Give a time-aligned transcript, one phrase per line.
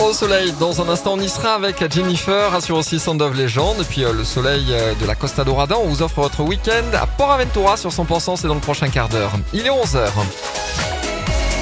[0.00, 3.80] Au soleil, dans un instant, on y sera avec Jennifer, assure aussi Sand Légende.
[3.80, 6.84] Et puis euh, le soleil euh, de la Costa Dorada, on vous offre votre week-end
[6.94, 9.32] à Port Aventura sur 100%, c'est dans le prochain quart d'heure.
[9.52, 10.06] Il est 11h.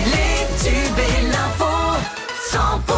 [0.04, 1.64] Les tubes et l'info,
[2.52, 2.95] 100%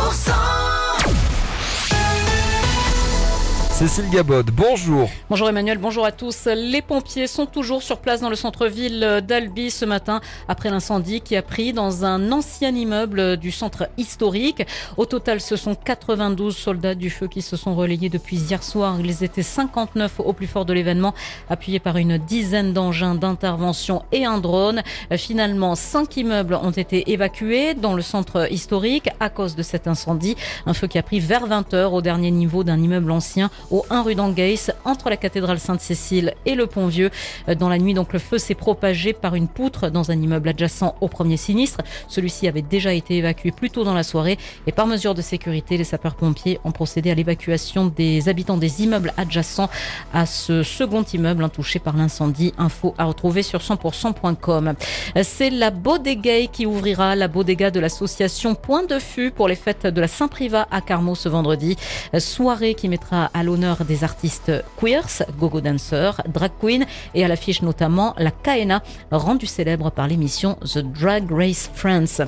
[3.78, 5.08] Cécile Gabod, bonjour.
[5.30, 6.46] Bonjour Emmanuel, bonjour à tous.
[6.46, 11.36] Les pompiers sont toujours sur place dans le centre-ville d'Albi ce matin après l'incendie qui
[11.36, 14.66] a pris dans un ancien immeuble du centre historique.
[14.96, 18.96] Au total, ce sont 92 soldats du feu qui se sont relayés depuis hier soir.
[18.98, 21.14] Ils étaient 59 au plus fort de l'événement,
[21.48, 24.82] appuyés par une dizaine d'engins d'intervention et un drone.
[25.16, 30.34] Finalement, cinq immeubles ont été évacués dans le centre historique à cause de cet incendie.
[30.66, 33.84] Un feu qui a pris vers 20 heures au dernier niveau d'un immeuble ancien au
[33.90, 37.10] 1 rue d'Angeis, entre la cathédrale Sainte-Cécile et le Pont-Vieux.
[37.58, 40.94] Dans la nuit, donc, le feu s'est propagé par une poutre dans un immeuble adjacent
[41.00, 41.80] au premier sinistre.
[42.08, 45.76] Celui-ci avait déjà été évacué plus tôt dans la soirée et par mesure de sécurité,
[45.76, 49.70] les sapeurs-pompiers ont procédé à l'évacuation des habitants des immeubles adjacents
[50.12, 52.54] à ce second immeuble hein, touché par l'incendie.
[52.58, 54.74] Info à retrouver sur 100%.com.
[55.22, 59.86] C'est la Bodega qui ouvrira la bodega de l'association Point de Fût pour les fêtes
[59.86, 61.76] de la Saint-Privat à Carmaux ce vendredi.
[62.18, 67.62] Soirée qui mettra à l'honneur des artistes queers, gogo dancers, drag queen et à l'affiche
[67.62, 72.20] notamment la Kaena, rendue célèbre par l'émission The Drag Race France.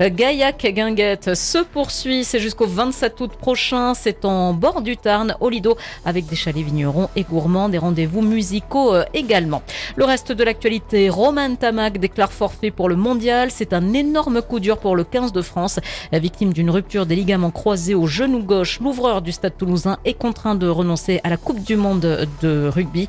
[0.00, 5.48] Gaillac Guinguette se poursuit, c'est jusqu'au 27 août prochain, c'est en bord du Tarn, au
[5.48, 9.62] Lido, avec des chalets vignerons et gourmands, des rendez-vous musicaux euh, également.
[9.96, 14.60] Le reste de l'actualité, Roman Tamac déclare forfait pour le mondial, c'est un énorme coup
[14.60, 15.80] dur pour le 15 de France,
[16.12, 20.54] victime d'une rupture des ligaments croisés au genou gauche, l'ouvreur du stade toulousain est contraint
[20.54, 23.08] de renoncer à la Coupe du Monde de rugby.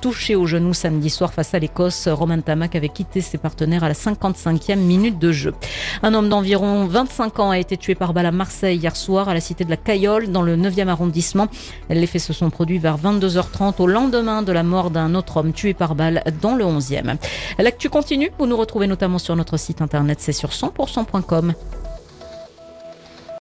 [0.00, 3.88] Touché au genou samedi soir face à l'Écosse, Roman Tamac avait quitté ses partenaires à
[3.88, 5.54] la 55e minute de jeu.
[6.02, 9.34] Un homme d'environ 25 ans a été tué par balle à Marseille hier soir à
[9.34, 11.48] la cité de la Cayolle dans le 9e arrondissement.
[11.90, 15.52] Les faits se sont produits vers 22h30 au lendemain de la mort d'un autre homme
[15.52, 17.16] tué par balle dans le 11e.
[17.58, 21.54] L'actu continue, vous nous retrouvez notamment sur notre site internet, c'est sur 100%.com.